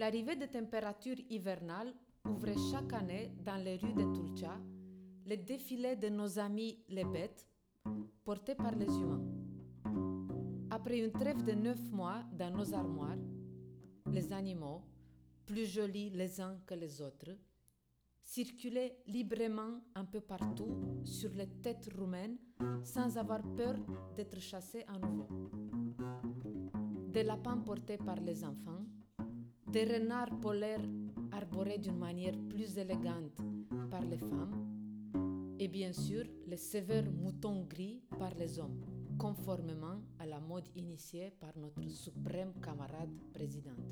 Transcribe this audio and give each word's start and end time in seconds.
L'arrivée 0.00 0.34
des 0.34 0.48
températures 0.48 1.20
hivernales 1.28 1.92
ouvrait 2.26 2.56
chaque 2.70 2.94
année 2.94 3.30
dans 3.44 3.62
les 3.62 3.76
rues 3.76 3.92
de 3.92 4.14
Tulcha 4.14 4.58
le 5.26 5.36
défilé 5.36 5.94
de 5.94 6.08
nos 6.08 6.38
amis 6.38 6.78
les 6.88 7.04
bêtes, 7.04 7.46
portés 8.24 8.54
par 8.54 8.74
les 8.74 8.86
humains. 8.86 9.22
Après 10.70 11.00
une 11.00 11.12
trêve 11.12 11.44
de 11.44 11.52
neuf 11.52 11.78
mois 11.90 12.22
dans 12.32 12.50
nos 12.50 12.72
armoires, 12.72 13.18
les 14.10 14.32
animaux, 14.32 14.80
plus 15.44 15.66
jolis 15.66 16.08
les 16.08 16.40
uns 16.40 16.56
que 16.66 16.72
les 16.72 17.02
autres, 17.02 17.36
circulaient 18.22 18.96
librement 19.06 19.82
un 19.94 20.06
peu 20.06 20.22
partout 20.22 20.80
sur 21.04 21.30
les 21.34 21.50
têtes 21.60 21.90
roumaines 21.94 22.38
sans 22.84 23.18
avoir 23.18 23.42
peur 23.54 23.76
d'être 24.16 24.40
chassés 24.40 24.86
à 24.88 24.98
nouveau. 24.98 25.28
Des 27.08 27.22
lapins 27.22 27.58
portés 27.58 27.98
par 27.98 28.16
les 28.16 28.42
enfants, 28.44 28.86
des 29.70 29.84
renards 29.84 30.40
polaires 30.40 30.84
arborés 31.30 31.78
d'une 31.78 31.98
manière 31.98 32.36
plus 32.48 32.76
élégante 32.76 33.40
par 33.88 34.02
les 34.02 34.18
femmes, 34.18 34.66
et 35.60 35.68
bien 35.68 35.92
sûr 35.92 36.24
les 36.48 36.56
sévères 36.56 37.10
moutons 37.12 37.62
gris 37.68 38.02
par 38.18 38.34
les 38.34 38.58
hommes, 38.58 38.80
conformément 39.16 40.00
à 40.18 40.26
la 40.26 40.40
mode 40.40 40.68
initiée 40.74 41.32
par 41.38 41.56
notre 41.56 41.88
suprême 41.88 42.52
camarade 42.60 43.14
présidente. 43.32 43.86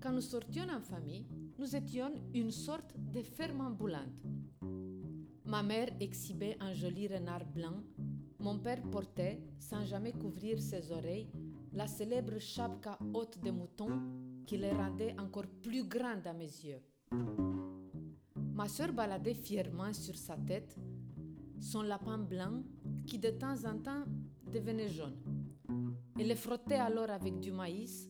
Quand 0.00 0.12
nous 0.12 0.20
sortions 0.20 0.68
en 0.70 0.80
famille, 0.80 1.26
nous 1.58 1.74
étions 1.74 2.12
une 2.32 2.52
sorte 2.52 2.94
de 2.96 3.22
ferme 3.22 3.62
ambulante. 3.62 4.22
Ma 5.44 5.64
mère 5.64 5.90
exhibait 5.98 6.56
un 6.60 6.72
joli 6.74 7.08
renard 7.08 7.44
blanc. 7.44 7.82
Mon 8.38 8.58
père 8.58 8.82
portait, 8.82 9.40
sans 9.58 9.84
jamais 9.84 10.12
couvrir 10.12 10.60
ses 10.60 10.92
oreilles, 10.92 11.28
la 11.72 11.86
célèbre 11.86 12.38
chapka 12.38 12.98
haute 13.14 13.38
de 13.42 13.50
mouton 13.50 13.90
qui 14.46 14.56
les 14.56 14.72
rendait 14.72 15.14
encore 15.18 15.46
plus 15.62 15.84
grandes 15.84 16.26
à 16.26 16.32
mes 16.32 16.44
yeux. 16.44 16.80
Ma 18.54 18.68
sœur 18.68 18.92
baladait 18.92 19.34
fièrement 19.34 19.92
sur 19.92 20.16
sa 20.16 20.36
tête 20.36 20.76
son 21.60 21.82
lapin 21.82 22.18
blanc 22.18 22.62
qui 23.06 23.18
de 23.18 23.30
temps 23.30 23.64
en 23.64 23.78
temps 23.78 24.04
devenait 24.52 24.88
jaune. 24.88 25.16
Elle 26.18 26.28
le 26.28 26.34
frottait 26.34 26.74
alors 26.74 27.10
avec 27.10 27.38
du 27.38 27.52
maïs 27.52 28.08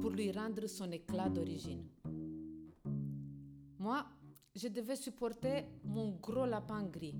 pour 0.00 0.10
lui 0.10 0.30
rendre 0.30 0.66
son 0.66 0.90
éclat 0.92 1.28
d'origine. 1.28 1.84
Moi, 3.78 4.04
je 4.54 4.68
devais 4.68 4.96
supporter 4.96 5.64
mon 5.84 6.10
gros 6.12 6.46
lapin 6.46 6.84
gris. 6.84 7.16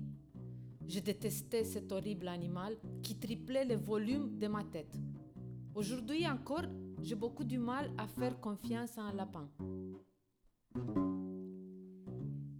Je 0.87 0.99
détestais 0.99 1.63
cet 1.63 1.91
horrible 1.91 2.27
animal 2.27 2.77
qui 3.01 3.15
triplait 3.17 3.65
le 3.65 3.75
volume 3.75 4.37
de 4.37 4.47
ma 4.47 4.63
tête. 4.63 4.95
Aujourd'hui 5.75 6.25
encore, 6.25 6.63
j'ai 7.03 7.15
beaucoup 7.15 7.43
du 7.43 7.57
mal 7.57 7.91
à 7.97 8.07
faire 8.07 8.39
confiance 8.39 8.97
à 8.97 9.01
un 9.01 9.13
lapin. 9.13 9.49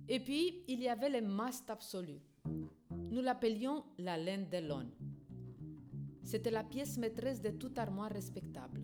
Et 0.10 0.20
puis, 0.20 0.66
il 0.68 0.82
y 0.82 0.90
avait 0.90 1.10
le 1.10 1.26
must 1.26 1.70
absolu. 1.70 2.20
Nous 2.92 3.22
l'appelions 3.22 3.86
la 4.00 4.18
laine 4.18 4.50
de 4.50 4.58
l'on. 4.68 4.92
C'était 6.24 6.52
la 6.52 6.66
pièce 6.66 6.98
maîtresse 6.98 7.42
de 7.42 7.52
toute 7.52 7.80
armoire 7.80 8.12
respectable. 8.12 8.82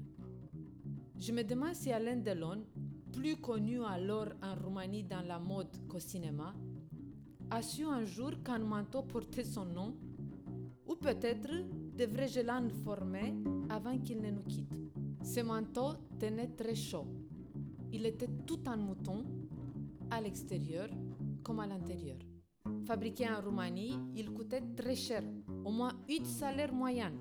Je 1.17 1.33
me 1.33 1.43
demande 1.43 1.75
si 1.75 1.91
Alain 1.91 2.16
Delon, 2.16 2.63
plus 3.11 3.35
connu 3.35 3.83
alors 3.83 4.29
en 4.41 4.55
Roumanie 4.55 5.03
dans 5.03 5.27
la 5.27 5.39
mode 5.39 5.75
qu'au 5.89 5.99
cinéma, 5.99 6.53
a 7.49 7.61
su 7.61 7.83
un 7.83 8.05
jour 8.05 8.31
qu'un 8.45 8.59
manteau 8.59 9.01
portait 9.01 9.43
son 9.43 9.66
nom, 9.66 9.93
ou 10.88 10.95
peut-être 10.95 11.51
devrais-je 11.97 12.39
l'informer 12.39 13.33
avant 13.72 13.97
qu'il 13.97 14.22
ne 14.22 14.30
nous 14.31 14.44
quitte. 14.44 14.73
Ce 15.23 15.39
manteau 15.39 15.94
tenait 16.19 16.50
très 16.50 16.75
chaud. 16.75 17.08
Il 17.94 18.05
était 18.05 18.28
tout 18.45 18.67
en 18.67 18.78
mouton, 18.78 19.23
à 20.09 20.19
l'extérieur 20.19 20.90
comme 21.41 21.59
à 21.62 21.68
l'intérieur. 21.68 22.18
Fabriqué 22.85 23.29
en 23.29 23.41
Roumanie, 23.41 23.97
il 24.16 24.31
coûtait 24.31 24.62
très 24.75 24.95
cher, 24.95 25.23
au 25.63 25.72
moins 25.72 25.94
8 26.07 26.25
salaires 26.25 26.73
moyens, 26.73 27.13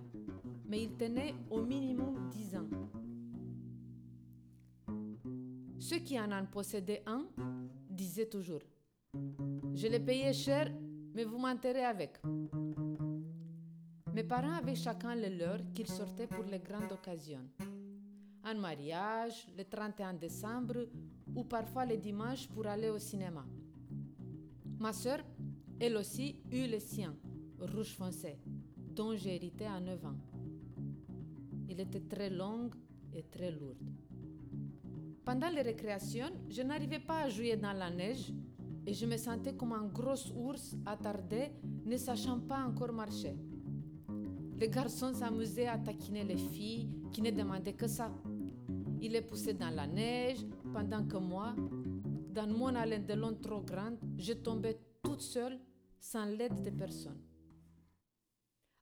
mais 0.67 0.83
il 0.83 0.97
tenait 0.97 1.35
au 1.51 1.63
minimum 1.63 2.29
10 2.31 2.57
ans. 2.57 2.69
Ceux 5.79 5.99
qui 5.99 6.19
en 6.19 6.47
possédé 6.47 7.01
un 7.07 7.27
disaient 7.89 8.29
toujours 8.29 8.61
Je 9.75 9.87
l'ai 9.87 10.01
payé 10.01 10.33
cher, 10.33 10.73
mais 11.15 11.25
vous 11.25 11.39
m'enterrez 11.39 11.85
avec. 11.85 12.21
Mes 14.13 14.25
parents 14.25 14.55
avaient 14.55 14.75
chacun 14.75 15.15
le 15.15 15.29
leur 15.29 15.59
qu'ils 15.73 15.87
sortaient 15.87 16.27
pour 16.27 16.45
les 16.45 16.59
grandes 16.59 16.91
occasions. 16.91 17.47
Un 18.43 18.55
mariage, 18.55 19.47
le 19.57 19.65
31 19.65 20.15
décembre 20.15 20.89
ou 21.35 21.45
parfois 21.45 21.87
le 21.87 21.97
dimanche 21.97 22.49
pour 22.49 22.67
aller 22.67 22.91
au 22.91 22.99
cinéma. 22.99 23.45
Ma 24.81 24.93
sœur, 24.93 25.21
elle 25.79 25.97
aussi, 25.97 26.41
eut 26.51 26.67
le 26.67 26.81
sien, 26.81 27.15
rouge 27.61 27.95
foncé, 27.95 28.37
dont 28.97 29.15
j'ai 29.15 29.37
hérité 29.37 29.67
à 29.67 29.79
9 29.79 30.05
ans. 30.05 30.17
Il 31.69 31.79
était 31.79 32.01
très 32.01 32.31
long 32.31 32.69
et 33.15 33.23
très 33.23 33.53
lourd. 33.53 33.77
Pendant 35.25 35.51
les 35.51 35.63
récréations, 35.63 36.31
je 36.49 36.63
n'arrivais 36.63 36.99
pas 36.99 37.21
à 37.21 37.29
jouer 37.29 37.57
dans 37.57 37.73
la 37.73 37.91
neige 37.91 38.33
et 38.85 38.93
je 38.93 39.07
me 39.07 39.17
sentais 39.17 39.55
comme 39.55 39.73
un 39.73 39.87
gros 39.87 40.33
ours 40.35 40.75
attardé, 40.85 41.53
ne 41.85 41.97
sachant 41.97 42.41
pas 42.41 42.65
encore 42.65 42.93
marcher. 42.93 43.37
Les 44.61 44.69
garçons 44.69 45.15
s'amusaient 45.15 45.69
à 45.69 45.79
taquiner 45.79 46.23
les 46.23 46.37
filles 46.37 46.87
qui 47.11 47.23
ne 47.23 47.31
demandaient 47.31 47.73
que 47.73 47.87
ça. 47.87 48.13
Ils 49.01 49.13
les 49.13 49.23
poussaient 49.23 49.55
dans 49.55 49.71
la 49.71 49.87
neige, 49.87 50.45
pendant 50.71 51.03
que 51.07 51.17
moi, 51.17 51.55
dans 52.29 52.47
mon 52.47 52.75
haleine 52.75 53.07
de 53.07 53.15
long 53.15 53.33
trop 53.33 53.63
grande, 53.63 53.99
je 54.19 54.35
tombais 54.35 54.79
toute 55.03 55.23
seule, 55.23 55.59
sans 55.99 56.27
l'aide 56.27 56.63
de 56.63 56.69
personne. 56.69 57.19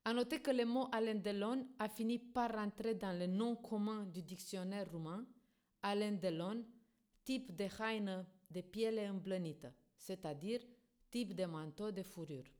À 0.04 0.12
noter 0.12 0.40
que 0.40 0.50
le 0.50 0.64
mot 0.64 0.88
haleine 0.90 1.22
de 1.22 1.30
long 1.30 1.64
a 1.78 1.88
fini 1.88 2.18
par 2.18 2.54
rentrer 2.54 2.96
dans 2.96 3.16
le 3.16 3.28
nom 3.28 3.54
commun 3.54 4.04
du 4.06 4.20
dictionnaire 4.22 4.90
roumain 4.90 5.24
Alain 5.82 6.18
Delon, 6.20 6.64
type 7.22 7.52
de 7.52 7.68
haină 7.78 8.26
de 8.48 8.62
piele 8.62 9.06
îmblănită, 9.06 9.72
c'est-à-dire 9.96 10.62
type 11.08 11.34
de 11.34 11.44
manteau 11.44 11.90
de 11.90 12.02
fourrure. 12.02 12.50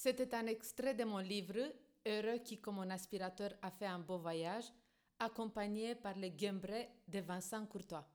C'était 0.00 0.32
un 0.36 0.46
extrait 0.46 0.94
de 0.94 1.02
mon 1.02 1.18
livre 1.18 1.72
Heureux 2.06 2.38
qui, 2.38 2.60
comme 2.60 2.76
mon 2.76 2.88
aspirateur, 2.88 3.50
a 3.60 3.68
fait 3.72 3.86
un 3.86 3.98
beau 3.98 4.16
voyage, 4.16 4.72
accompagné 5.18 5.96
par 5.96 6.16
le 6.16 6.28
Guembré 6.28 6.88
de 7.08 7.18
Vincent 7.18 7.66
Courtois. 7.66 8.08